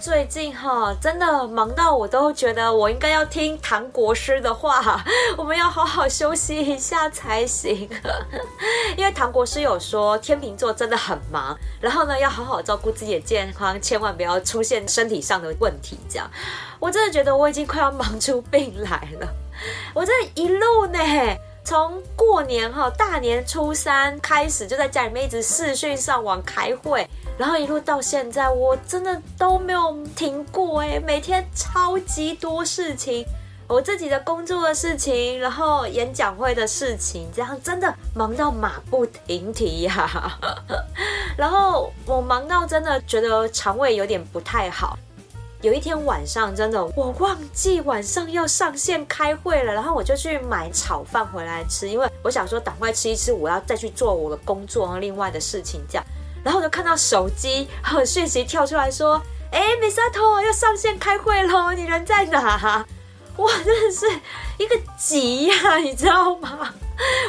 [0.00, 5.04] 最近哈，真的忙到我都觉得我应该要听唐国师的话，
[5.36, 7.86] 我们要好好休息一下才行。
[8.96, 15.98] 因为唐国师有说，天秤座真的很忙，然后呢，要好好照顾自己的健康，千万不要出现身体上的问题。
[16.08, 16.30] 这样，
[16.80, 19.28] 我真的觉得我已经快要忙出病来了。
[19.92, 20.98] 我这一路呢，
[21.62, 27.06] 从过年哈大年初三开始，就在家里面一直视讯上网开会。
[27.40, 33.24] 然后一路到现在，我真的都没有停过哎，每天超级多事情，
[33.66, 40.38] 我自己的工作的事情，然后演讲会的事情，这样真的忙到马不停蹄呀、
[41.34, 44.98] 然后我忙到真的觉得肠胃有点不太好。
[45.62, 56.04] 有一天晚上，真的我忘记晚上要上线开会了，然后我就去买炒饭回来吃，因为我想说赶快吃一吃，我要再去做我的工作和另外的事情这样。
[56.42, 59.20] 然后我就看到手机和讯息跳出来说
[59.52, 62.84] ：“哎，米萨头要上线开会喽，你人在哪？”
[63.36, 64.06] 哇，真的是
[64.58, 66.74] 一个急呀，你知道吗？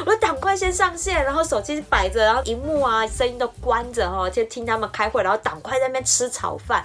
[0.04, 6.84] 我就赶快先上线，然后手机摆着，然后荧幕啊声音都关着哈，就听他们开会，然后赶快在那边吃炒饭。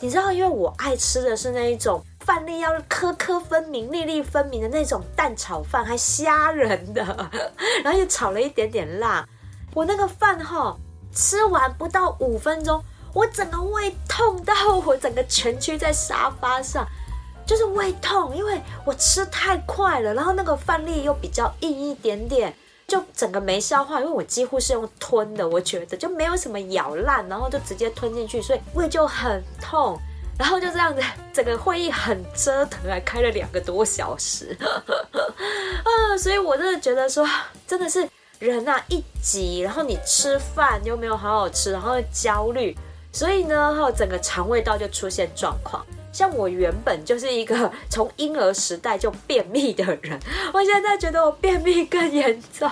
[0.00, 7.02] 你知道，因为我爱吃的是那一种饭粒要颗颗分明、粒粒分明的那种蛋炒饭，还虾仁的，
[7.84, 9.26] 然后又炒了一点点辣。
[9.74, 10.76] 我那个饭哈。
[11.14, 16.86] 吃完不到五分钟，我整个胃痛到我整个蜷曲在沙发上，
[17.46, 22.54] 就是胃痛，因为我吃太快了，然后那个饭粒又比较硬一点点，
[22.86, 29.98] 就整个没消化，因为我几乎是用吞的，我觉得就没有什么咬烂，然后就直接吞进去，所以胃就很痛，
[30.38, 31.02] 然后就这样子，
[31.32, 37.26] 整个会议很折腾，还开了两个多小时， 啊，所以我真的觉得说，
[37.66, 38.08] 真的是。
[38.38, 42.76] 人呐、啊、一急，然后你吃饭又没有好好吃，然后又焦虑，
[43.12, 45.84] 所以呢，哈，整个肠胃道就出现状况。
[46.12, 50.18] 像我原本就是一个从婴儿时代就便秘的人，
[50.52, 52.70] 我现在觉得我便秘更严重。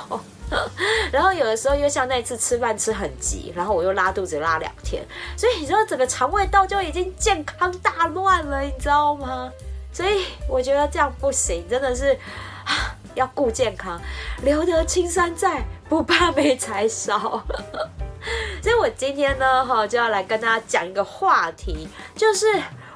[1.10, 5.04] 然后有的时候又像那次吃饭吃很急，然后我又拉肚子拉两天，
[5.36, 9.50] 所以你知道整个肠胃道就已经健康大乱了，你知道吗？
[9.92, 12.16] 所以我觉得这样不行，真的是。
[13.16, 14.00] 要顾健康，
[14.42, 17.42] 留得青山在，不怕没柴烧。
[18.62, 22.46] 所以，我今天呢，哈，就要来跟大家讲一个话题，就是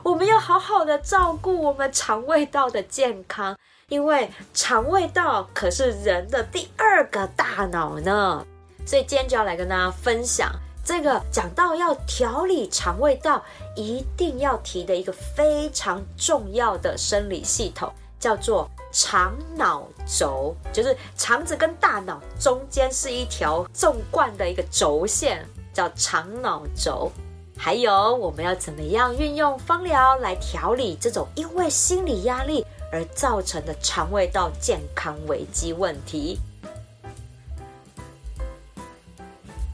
[0.02, 3.56] 我们要好好的照顾我们肠胃道的健康，
[3.88, 8.44] 因为肠胃道可是人的第二个大脑呢。
[8.84, 10.50] 所以，今天就要来跟大家分享
[10.84, 13.44] 这个讲到要调理肠胃道，
[13.76, 18.70] 一定要提的一个非常重要的生理系统，叫做。
[18.92, 27.08] 肠脑轴就是肠子跟大脑中间是一条纵贯的一个轴线，叫肠脑轴。
[27.56, 36.40] 还有我们要怎么样运用芳疗来调理这种因为心理压力而造成的肠胃道健康危机问题？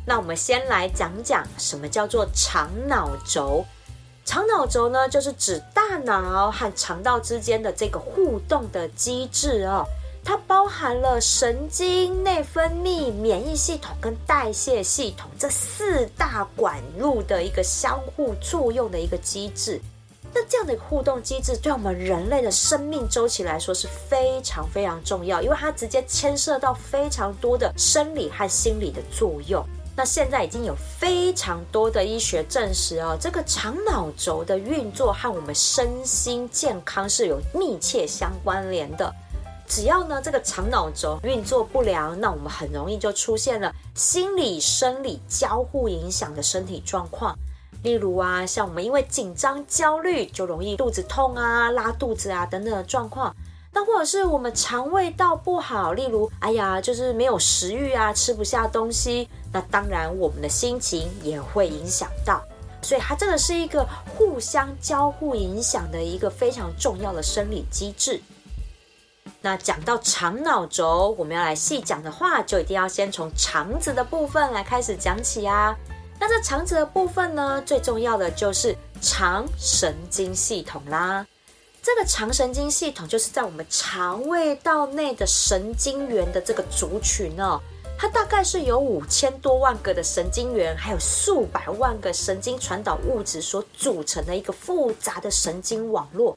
[0.04, 3.64] 那我们先来讲讲什么叫做肠脑轴。
[4.26, 9.86] 肠脑轴呢，就是指大脑和肠道之间的这个互动的机制哦，
[10.24, 19.80] 它包含了神经、内分泌、免疫系统跟代谢系统这四大管路的一个相互作用的一个机制。
[20.34, 29.64] 那这样的互动机制，对我们人类的生命周期来说是非常非常重要，因为它直接牵涉到非常多的生理和心理的作用。
[29.96, 39.10] 那现在已经有非常多的医学证实哦，这个肠脑轴的运作和我们身心健康是有密切相关联的。
[39.66, 47.34] 只要呢这个肠脑轴运作不良，那我们很容易就出现了心理生理交互影响的身体状况。
[47.82, 53.34] 例如啊，像我们因为紧张焦虑，就容易肚子痛啊、拉肚子啊等等的状况。
[53.76, 59.28] 那或者是我们肠胃道不好，例如，哎呀，就是没有食欲啊，吃不下东西。
[59.52, 62.42] 那当然，我们的心情也会影响到。
[62.80, 63.86] 所以它这个是一个
[64.16, 68.18] 互相交互影响的一个非常重要的生理机制。
[69.42, 75.76] 那讲到肠脑轴，我们要来细讲的话，就一定要先从肠子的部分来开始讲起啊。
[76.18, 81.26] 那这肠子的部分呢，最重要的就是肠神经系统啦。
[81.86, 87.60] 这个肠神经系统就是在我们肠胃道内的神经元的这个族群哦，
[87.96, 96.36] 它大概是由五千多万个的神经元，还有数百万个神经传导物质所组成的一个复杂的神经网络。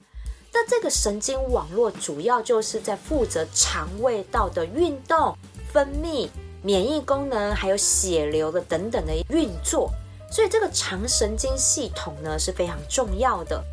[0.54, 5.36] 那这个神经网络主要就是在负责肠胃道的运动、
[5.74, 6.30] 分泌、
[6.62, 9.90] 免疫功能，还有血流的等等的运作。
[10.32, 13.64] 所以这个肠神经系统呢是非常重要的。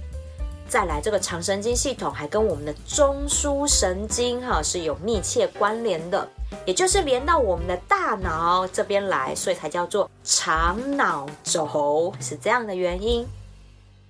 [0.68, 6.28] 再来，这个肠神经系统还跟我们的中枢神经哈是有密切关联的，
[6.64, 13.26] 也就是连到我们的大脑这边来，所以才叫做肠脑轴，是这样的原因。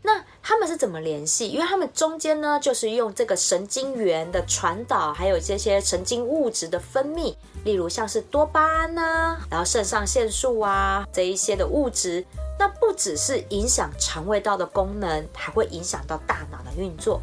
[0.07, 1.49] 那他们是怎么联系？
[1.49, 12.25] 因为他们中间呢，就是用这个神经元的传导，还有这些神经物质的分泌，例如像是多巴胺呐、啊，然后肾上腺素啊这一些的物质。
[12.57, 17.21] 那不只是影响肠胃道的功能，还会影响到大脑的运作。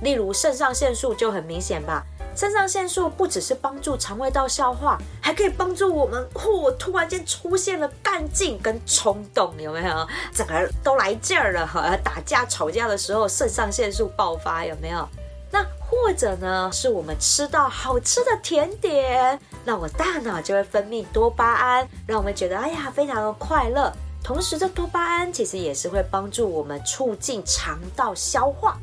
[0.00, 2.06] 例如肾上腺素就很明显吧。
[2.36, 6.22] 肾上腺素不只是帮助肠胃道消化，还可以帮助我们。
[6.34, 10.06] 嚯、突然间出现了干劲跟冲动，有没有？
[10.34, 11.96] 整个都来劲儿了哈！
[12.04, 15.08] 打架吵架的时候，肾上腺素爆发，有没有？
[15.50, 23.90] 那或者呢，是我们吃到好吃的甜点，那我大脑就会分泌多巴胺，让我们觉得哎呀，非常的快乐。
[24.22, 28.76] 同时，这多巴胺其实也是会帮助我们促进肠道消化，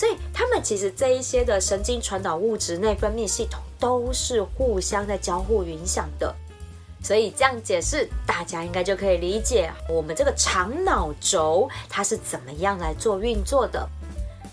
[0.00, 6.34] 所以他们其实这一些的神经传导物质内分泌系统都是互相在交互影响的。
[7.02, 13.86] 所以这样解释，大家应该就可以理解我们这个肠脑轴它是怎么样来做运作的。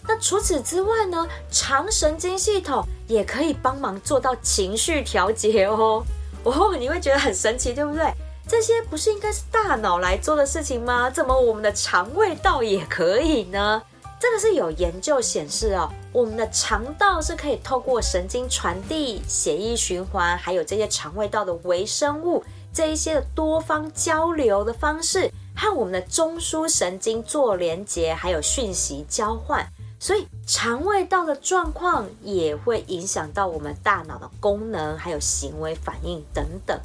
[0.05, 6.03] 那除此之外呢，肠神经系统也可以帮忙做到情绪调节哦。
[6.43, 8.03] 哦，你会觉得很神奇，对不对？
[8.49, 11.09] 这些不是应该是大脑来做的事情吗？
[11.09, 13.81] 怎么我们的肠胃道也可以呢？
[14.19, 22.43] 这个是有研究显示哦，我们的肠道是可以透过神经传递、血液循环，还有这些肠胃道的微生物
[22.73, 29.65] 这一些的多方交流的方式，和我们的中枢神经做连接，还有讯息交换。
[29.99, 36.79] 所以肠胃道的状况也会影响到我们大脑的功能，还有行为反应等等。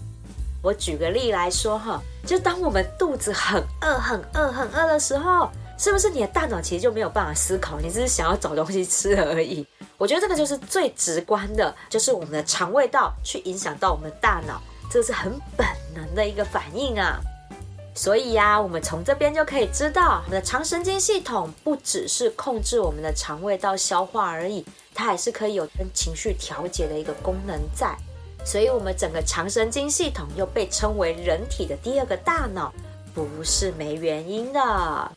[0.63, 5.51] 我举个例来说哈，就当我们肚子很饿、很饿、很饿的时候，
[5.83, 9.67] 是不是你的大脑其实就没有办法思考，你只是想要找东西吃而已？
[9.99, 17.19] 我觉得这个就是最直观的，就是我们的肠胃道去影响到我们的大脑，这是很本能的一个反应啊。
[17.97, 24.65] 所以呀，我们从这边就可以知道，我们的肠神经系统不只是控制我们的肠胃道消化而已，
[24.95, 27.93] 它还是可以有跟情绪调节的一个功能在。
[28.45, 32.73] 所以，我们整个肠神经系统又被称为人体的第二个大脑，
[33.13, 35.13] 不是没原因的。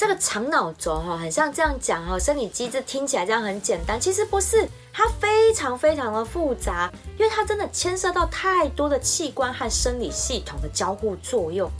[0.00, 11.70] 这个肠脑轴哈，很像这样讲哈，生理机制听起来这样很简单，其实不是，它非常非常的复杂，因为它真的牵涉到太多的器官和生理系统的交互作用。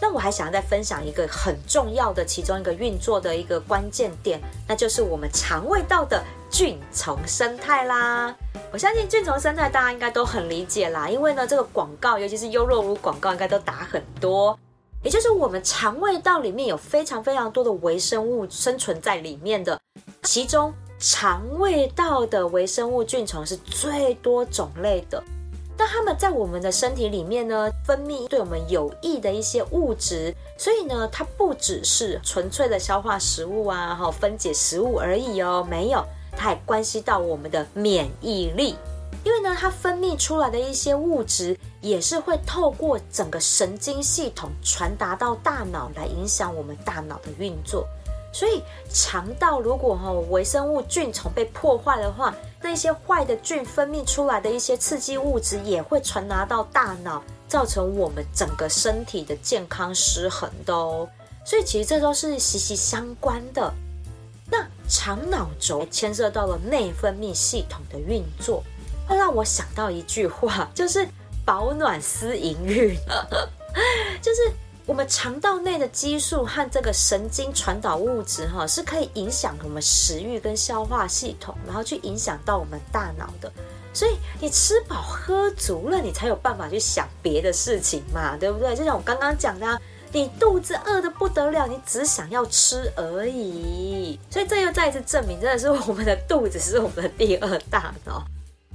[0.00, 8.34] 那我还想要再分享一个很重要的其中一个运作的一个关键点，那就是我们肠胃道的菌虫生态啦。
[8.72, 14.58] 我相信菌虫生态大家应该都很理解啦，因为呢，这个广告，尤其是优酪乳广告，应该都打很多。
[15.02, 19.80] 也就是我们肠胃道里面有非常非常多的微生物生存在里面的，
[20.24, 25.22] 其中肠胃道的微生物菌丛是最多种类的。
[25.78, 36.04] 那它们在我们的身体里面呢，分泌对我们有益的一些物质，所以呢，它不只是纯粹的消化食物啊，哈，分解食物而已哦，没有。
[36.36, 38.76] 它还关系到我们的免疫力，
[39.24, 47.86] 因为呢，它分泌出来的一些物质也是会透过整个神经系统传达到大脑来影响我们大脑的运作。
[48.32, 48.62] 所以，
[48.92, 61.08] 肠道如果哈微生物菌丛被破坏的话，那些坏的菌分泌出来的一些刺激物质也会传达到大脑，造成我们整个身体的健康失衡的哦。
[61.44, 63.72] 所以，其实这都是息息相关的。
[64.48, 68.62] 那肠脑轴牵涉到了内分泌系统的运作，
[69.10, 71.04] 会让我想到一句话，就是
[71.44, 72.96] “保暖思淫欲”，
[74.22, 74.52] 就是
[74.86, 83.52] 我们肠道内的激素和这个神经传导物质，哈，是可以影响我们食欲跟消化系统，然后去影响到我们大脑的。
[83.92, 88.76] 所以你吃饱喝足了，你才有办法去想别的事情嘛，对不对？
[88.76, 89.80] 就像我刚刚讲的。
[90.12, 98.24] 你肚子饿得不得了，你只想要吃而已，所以这又再一次证明，真的是我们的肚子是我们的第二大脑。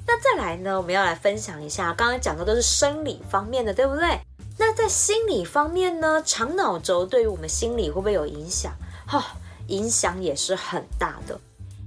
[0.07, 4.19] 那再来呢，我们要来分享一下，刚刚讲的都是生理方面的，对不对？
[4.57, 8.71] 那在心理方面呢，肠脑轴对于我们心理会不会有影响？
[9.07, 9.23] 哈、哦，
[9.67, 11.39] 影响也是很大的。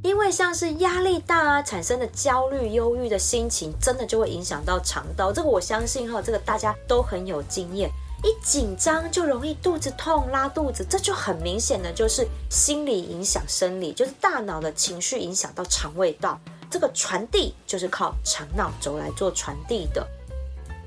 [0.02, 5.32] 因为像是压力大啊，产生的焦虑、忧郁的心情，真的就会影响到肠道。
[5.32, 7.90] 这个我相信哈，这个大家都很有经验。
[8.22, 16.38] 一紧张就容易肚子痛、拉肚子，这就很明显的就是心理影响生理，就是大脑的情绪影响到肠胃道。
[16.70, 20.06] 这个传递就是靠肠脑轴来做传递的。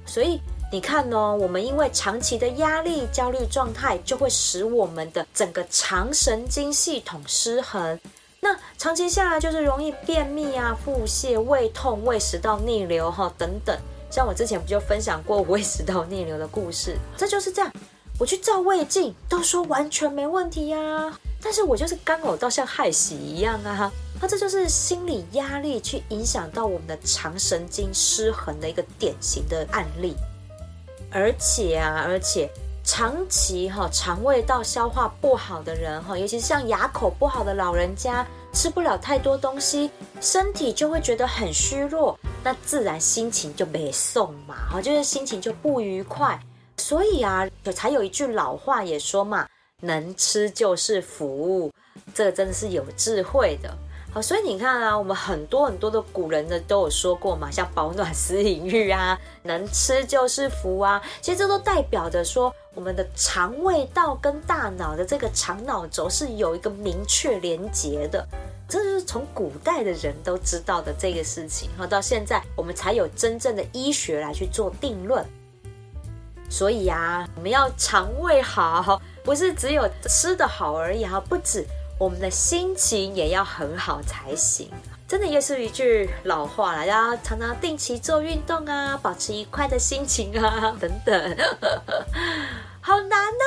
[0.06, 0.40] 所以
[0.72, 8.00] 你看呢，我们因为长期的压力、焦虑状态，就会使我们的整个肠神经系统失衡。
[8.40, 13.78] 那长期下来就是容易便秘啊、腹泻、胃痛、胃食道逆流哈等等。
[14.10, 16.98] 像我之前不就分享过胃食道逆流的故事？
[17.16, 17.72] 这就是这样，
[18.18, 23.92] 我去照胃镜都说完全没问题呀，但是我就是干呕到像害喜一样啊。
[24.22, 30.16] 那这就是心理压力去影响到我们的肠神经失衡的一个典型的案例。
[31.12, 32.50] 而且啊，而且。
[32.84, 46.38] 长期哈肠胃道消化不好的人哈，尤其是像牙口不好的老人家，吃不了太多东西，身体就会觉得很虚弱，那自然心情就没送嘛，哈，就是心情就不愉快。
[46.78, 49.48] 所以啊，有才有一句老话也说嘛，
[49.82, 51.72] 能吃就是福，
[52.16, 53.72] 这个真的是有智慧的。
[54.14, 68.28] 好，所以你看啊，我们很多很多的古人呢都有说过嘛，像保暖思淫欲啊，能吃就是福啊，其实这都代表着说，我们的肠胃道跟大脑的这个肠脑轴是有一个明确连结的，
[68.68, 75.26] 这就是从古代的人都知道的这个事情，好，到现在我们才有真正的医学来去做定论。
[76.50, 81.66] 所以呀，我们要肠胃好，不是只有吃得好而已哈，不止。
[82.02, 84.68] 我们的心情也要很好才行，
[85.08, 91.38] 真的又是一句老话了，要常常定期做运动啊，保持愉快的心情啊， 等等。
[92.82, 93.46] 好难哦，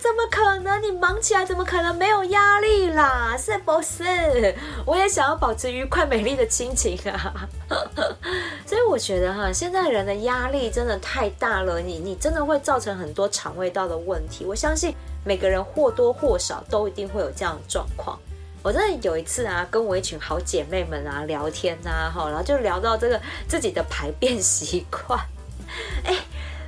[0.00, 0.82] 怎么可能？
[0.82, 3.36] 你忙起来怎么可能没有压力啦？
[3.36, 4.54] 是不是？
[4.86, 7.46] 我也想要保持愉快美丽的心情啊。
[8.64, 14.46] 所以我觉得哈，现在人的压力真的太大了，你你真的会造成很多肠胃道的问题。
[14.46, 14.96] 我相信。
[15.24, 18.18] 每个人或多或少都一定会有这样的状况。
[18.62, 25.20] 我真的有一次啊，跟我一群好姐妹们啊聊天啊，哈，然后就聊到这个自己的排便习惯。
[26.04, 26.16] 哎，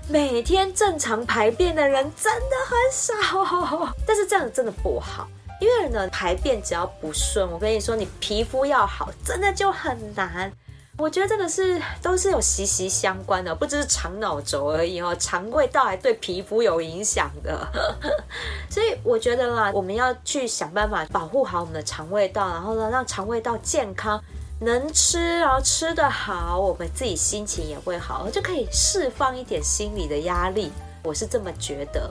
[0.09, 5.27] 每天正常排便的人真的很少，但是这样真的不好，
[5.61, 10.53] 因为呢，排便只要不顺，我跟你说，你皮肤要好，真的就很难。
[10.99, 17.69] 我觉得这个是都是有息息相关的，不只是肠脑轴而已哦，肠胃道还对皮肤有影响的。
[18.71, 24.19] 所以我觉得啦，我们要去想办法保护好我们的肠胃道，然后呢，让肠胃道健康，
[24.61, 30.73] 能吃，然后吃得好，我们自己心情也会好，就可以释放一点心理的压力。
[31.03, 32.11] 我是这么觉得。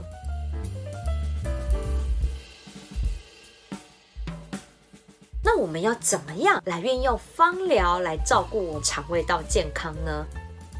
[5.48, 10.26] 那我们要怎么样来运用芳疗来照顾我肠胃道健康呢？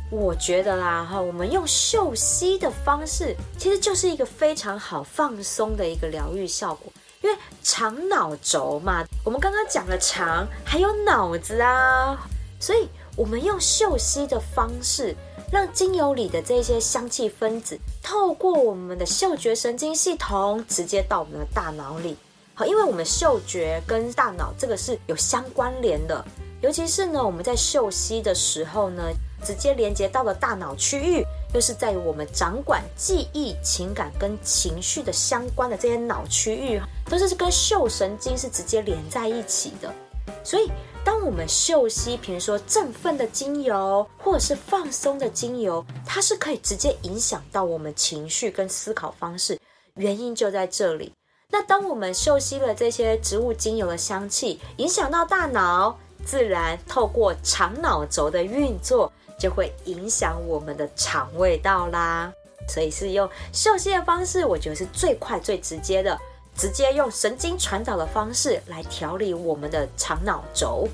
[0.10, 6.92] 我觉得啦，哈，我们用嗅吸的方式，其实就是一个非常好放松的一个疗愈效果。
[7.22, 12.28] 因为肠脑轴嘛，我们刚刚讲了肠，还有脑子啊，
[12.60, 15.16] 所以我们用嗅吸的方式，
[15.52, 22.18] 让精油里的这些香气分子，透过我们的嗅觉神经系统，直接到我们的大脑里。
[22.58, 26.26] 好，因为我们嗅觉跟大脑这个是有相关联的，
[26.62, 29.04] 尤其是呢，我们在嗅吸的时候呢，
[29.44, 39.94] 直接连接到了大脑区域，又是在于我们掌管记忆、情感跟情绪的相关的这些脑区域，都是跟嗅神经是直接连在一起的。
[40.42, 40.72] 所以，
[41.04, 49.60] 当我们嗅吸，比如说振奋的精油，或者是放松的精油，它是可以直接影响到我们情绪跟思考方式，
[49.96, 51.12] 原因就在这里。
[51.50, 62.32] 那当我们嗅吸了这些植物精油的香气，影响到大脑，自然透过肠脑轴的运作，就会影响我们的肠胃道啦。
[62.68, 66.20] 所以是用嗅吸的方式，我觉得是最快最直接的，
[66.56, 70.88] 直接用神经传导的方式来调理我们的肠脑轴。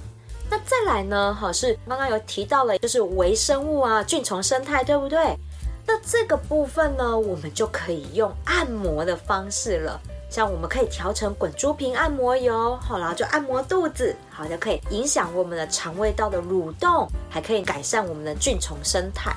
[0.50, 1.34] 那再来呢？
[1.34, 5.34] 哈，是刚刚有提到了，就是微生物啊，菌虫生态，对不对？
[5.88, 10.00] 那这个部分呢，我们就可以用按摩的方式了。
[10.32, 19.36] 像我们可以调成滚珠瓶按摩油，好，然后就按摩肚子，好，就可以影响我们的肠胃道的蠕动，还可以改善我们的菌虫生态。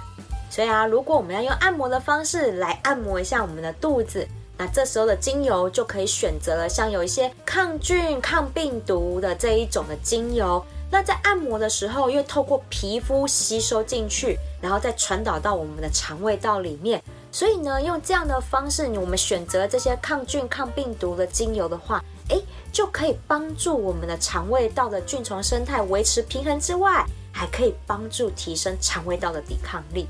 [0.49, 4.25] 所以啊，如果我们要用按摩的方式来按摩一下我们的肚子，
[4.57, 10.65] 那这时候的精油就可以选择了像有一些抗菌、抗病毒的这一种的精油。
[10.93, 17.03] 那在按摩的时候，又透过皮肤吸收进去，然后再传导到我们的肠胃道里面。
[17.35, 22.41] 所以呢，用这样的方式，我们选择这些抗菌、抗病毒的精油的话，诶，
[22.73, 30.07] 就可以帮助我们的肠胃道的菌丛生态维持平衡之外，还可以帮助提升肠胃道的抵抗力。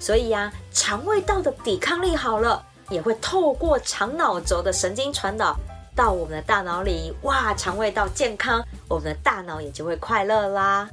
[0.00, 5.56] 所以呀，肠胃道的抵抗力好了，也会透过肠脑轴的神经传导
[5.94, 7.14] 到我们的大脑里。
[7.22, 10.90] 哇，肠胃道健康，我们的大脑也就会快乐啦。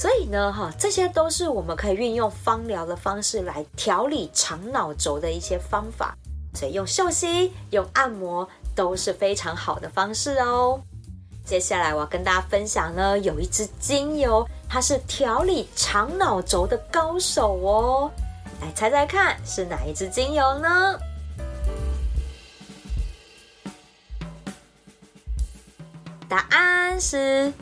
[0.00, 6.16] 所以呢，哈，这些都是我们可以运用芳疗的方式来调理肠脑轴的一些方法。
[6.54, 10.80] 所以用嗅吸、用按摩都是非常好的方式哦。
[11.44, 18.10] 接下来我要跟大家分享呢，有一支精油，它是调理肠脑轴的高手哦。
[18.62, 20.98] 来猜猜看，是哪一支精油呢？
[26.26, 27.52] 答案是。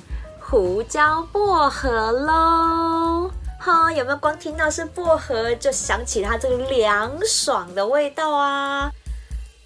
[0.50, 8.90] 胡椒薄荷喽，哈，有没有光听到是薄荷就想起它这个凉爽的味道啊？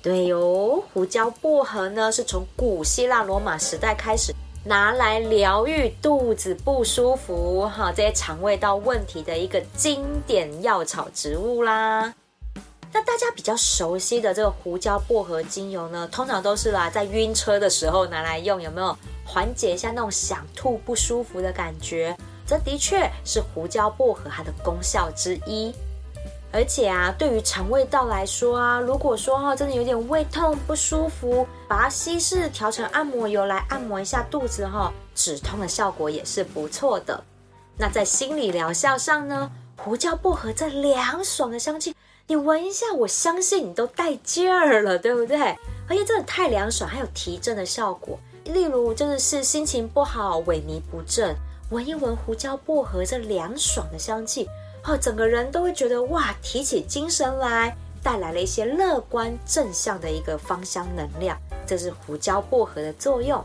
[0.03, 4.35] 对哟，胡椒薄荷呢是从古希腊罗马时代开始
[4.65, 12.13] 拿来疗愈肚子不舒服哈这些肠胃道问题的一个经典药草植物啦。
[12.93, 18.97] 那大家比较熟悉的这个胡椒薄荷精油呢，通常都是啦在晕车的时候拿来用，有没有？
[19.25, 22.15] 缓解一下那种想吐不舒服的感觉，
[22.47, 25.73] 这的确是胡椒薄荷它的功效之一。
[26.53, 37.25] 而且啊，对于肠胃道来说啊，如果说哈真的有点胃痛不舒服，把它稀释调成按摩油来按摩一下肚子哈，止痛的效果也是不错的。
[37.79, 41.92] 那在心理疗效上呢，胡椒薄荷这凉爽的香气，
[42.29, 45.39] 你闻一下，我相信你都带劲儿了，对不对？
[45.89, 48.19] 而且真的太凉爽，还有提振的效果。
[48.45, 51.35] 例如，就是是心情不好、萎靡不振，
[51.71, 54.49] 闻一闻胡椒薄荷这凉爽的香气，
[54.85, 61.37] 哦，整个人都会觉得哇，提起精神来，带来了一些乐观正向的一个芳香能量。
[61.67, 63.45] 这是胡椒薄荷的作用。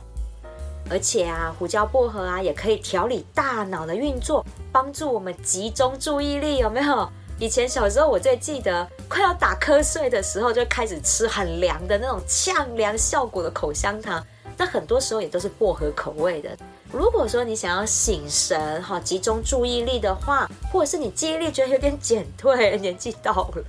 [0.90, 7.10] 而且啊，胡椒薄荷啊，也可以调理大脑的运作，帮助我们集中注意力，有没有？
[7.40, 14.26] 以前小时候，我最记得快要打瞌睡的时候，就开始吃很凉的那种呛凉效果的口香糖。
[14.60, 16.50] 那很多时候也都是薄荷口味的。
[16.92, 23.64] 如果说你想要醒神哈，集中注意力的话，或者是你记忆力觉得有点减退，年纪到了，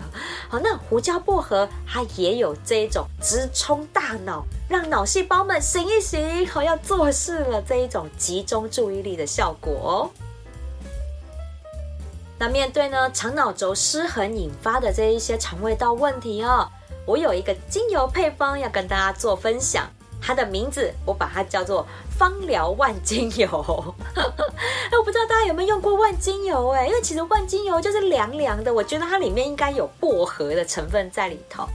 [0.49, 10.11] 好，那胡椒薄荷它也有这一种直冲大脑，让脑细胞们醒一醒，好要做事了这一种集中注意力的效果哦。
[12.39, 16.69] 那面对呢肠脑轴失衡引发的这一些肠胃道问题哦，
[17.05, 19.89] 我有一个精油配方要跟大家做分享。
[20.21, 21.87] 它的名字我把它叫做
[22.19, 24.23] 芳疗万精油，哎，
[24.99, 31.69] 我不知道大家有没有用过万精油哎，因为其实万精油就是凉凉的，我觉得它里面应该有薄荷的成分在里头。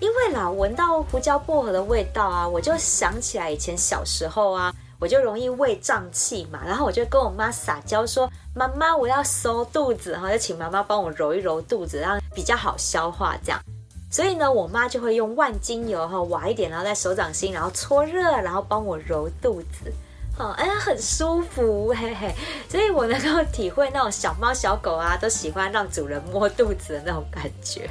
[0.00, 13.58] 因为啦，闻到胡椒薄荷的味道啊，我就想起来以前小时候啊，我就容易胃胀气嘛，然后我就跟我妈撒娇说：“妈妈，我要收肚子哈，就请妈妈帮我揉一揉肚子，让比较好消化这样。”
[14.12, 19.90] 所以呢，我妈就会用万精油哈，挖一点，然后在手掌心，然后搓热，然后帮我揉肚子，
[20.36, 22.34] 好，哎呀，很舒服，嘿嘿。
[22.68, 27.88] 所以我能够体会那种小猫小狗啊，都喜欢让主人摸肚子的那种感觉。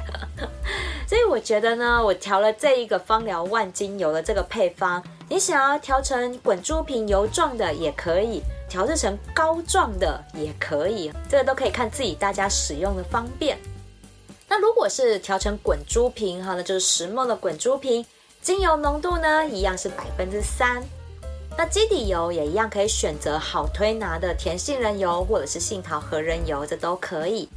[1.08, 13.56] 所以我觉得呢，我调了这一个芳疗万精油的这个配方，你想要调成滚珠瓶油状的也可以，调制成膏状的也可以，这个都可以看自己大家使用的方便。
[14.48, 18.04] 那如果是调成滚珠瓶哈，那就是石墨的滚珠瓶，
[18.42, 20.82] 精油浓度呢一样是百分之三。
[21.56, 27.48] 那基底油也一样可以选择好推拿的甜杏仁油或者是杏桃核仁油，这都可以。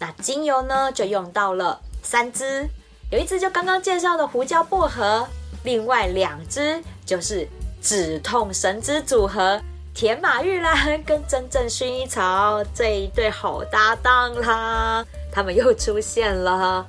[0.00, 2.66] 那精油呢就用到了三支，
[3.12, 5.24] 有一支就刚刚介绍的胡椒薄荷，
[5.62, 6.82] 另外两支
[7.12, 7.46] 就是
[7.82, 9.60] 止痛神之组合，
[9.92, 15.04] 甜马玉兰跟真正薰衣草这一对好搭档啦。
[15.30, 16.86] 他们又出现了，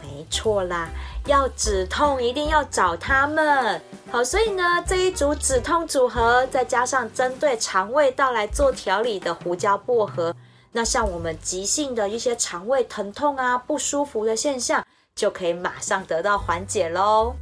[0.00, 0.88] 没错啦，
[1.26, 3.82] 要止痛一定要找他们。
[4.12, 10.32] 好，所以呢，这一组止痛组合，再加上针对肠胃道来做调理的胡椒薄荷，
[10.70, 17.34] 那像我们急性的一些肠胃疼痛啊、不舒服的现象，就可以马上得到缓解喽。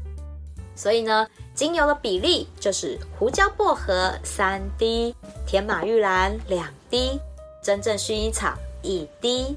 [0.77, 5.15] 所以呢，精油的比例就是胡椒薄荷三滴，
[5.47, 7.21] 甜马玉兰两滴，
[7.63, 9.57] 真正薰衣草一滴。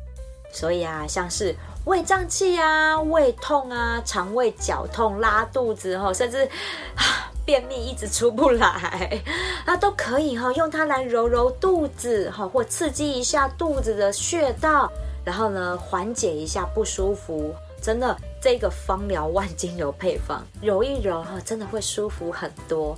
[0.52, 1.54] 所以啊，像是
[1.86, 6.50] 胃胀气啊、胃痛啊、肠胃绞痛、拉肚子哈，甚至
[7.46, 9.22] 便秘一直出不来，
[9.66, 14.92] 那 都可以哈，用它来揉揉肚子哈，或刺激一下肚子的穴道，
[15.24, 22.98] 然后呢缓解一下不舒服，真的这个芳疗万精油配方揉一揉哈，真的会舒服很多。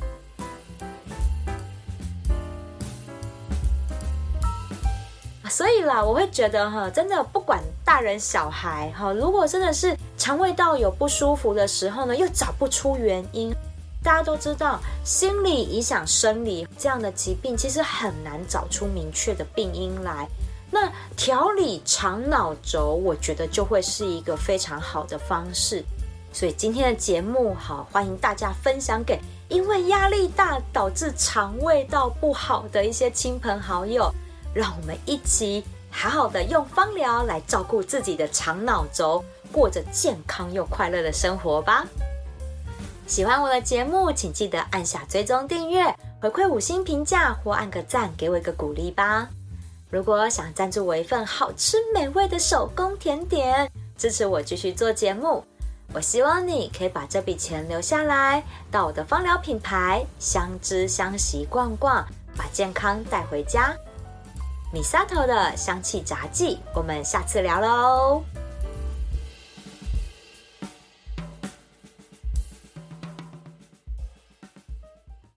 [5.49, 13.53] 所以啦，我会觉得哈，真的不管大人小孩哈，如果真的是肠胃道有不舒服的时候呢，又找不出原因，
[14.01, 20.27] 大家都知道，心理影响生理这样的疾病，其实很难找出明确的病因来。
[20.71, 25.83] 那调理肠脑轴，我觉得就会是一个非常好的方式。
[26.31, 34.13] 所以今天的节目，好，欢迎大家分享给因为压力大导致肠胃道不好的一些亲朋好友。
[34.53, 41.85] 让我们一起好好的用芳疗来照顾自己的肠脑轴，过着健康又快乐的生活吧。
[43.07, 45.85] 喜欢我的节目，请记得按下追踪订阅，
[46.21, 49.29] 回馈五星评价或按个赞，给我一个鼓励吧。
[49.89, 55.43] 如果想赞助我一份好吃美味的手工甜点，支持我继续做节目，
[55.93, 62.05] 我希望你可以把这笔钱留下来，到我的芳疗品牌相知相惜逛逛，
[62.37, 63.75] 把健康带回家。
[64.71, 68.23] 米萨头的香气杂记，我们下次聊喽。